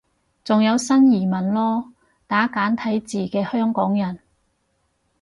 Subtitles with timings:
[0.43, 1.91] 仲有新移民囉，
[2.25, 4.17] 打簡體字嘅香港人